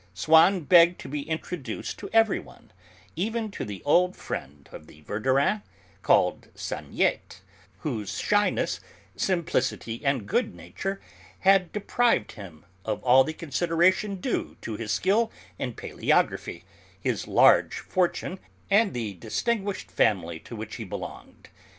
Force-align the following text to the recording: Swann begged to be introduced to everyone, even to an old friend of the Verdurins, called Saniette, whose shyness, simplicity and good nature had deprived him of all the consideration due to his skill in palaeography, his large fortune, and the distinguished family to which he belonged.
Swann 0.15 0.61
begged 0.61 0.99
to 1.01 1.07
be 1.07 1.21
introduced 1.29 1.99
to 1.99 2.09
everyone, 2.11 2.73
even 3.15 3.51
to 3.51 3.61
an 3.61 3.81
old 3.85 4.15
friend 4.15 4.67
of 4.71 4.87
the 4.87 5.01
Verdurins, 5.03 5.61
called 6.01 6.47
Saniette, 6.55 7.41
whose 7.81 8.17
shyness, 8.19 8.79
simplicity 9.15 10.03
and 10.03 10.25
good 10.25 10.55
nature 10.55 10.99
had 11.41 11.71
deprived 11.71 12.31
him 12.31 12.65
of 12.83 13.03
all 13.03 13.23
the 13.23 13.31
consideration 13.31 14.15
due 14.15 14.57
to 14.61 14.75
his 14.75 14.91
skill 14.91 15.31
in 15.59 15.75
palaeography, 15.75 16.63
his 16.99 17.27
large 17.27 17.77
fortune, 17.77 18.39
and 18.71 18.95
the 18.95 19.13
distinguished 19.13 19.91
family 19.91 20.39
to 20.39 20.55
which 20.55 20.77
he 20.77 20.83
belonged. 20.83 21.49